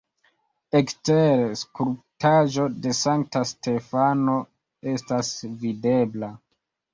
Ekstere 0.77 1.43
skulptaĵo 1.59 2.65
de 2.85 2.95
Sankta 3.01 3.43
Stefano 3.51 4.39
estas 4.95 5.31
videbla. 5.67 6.33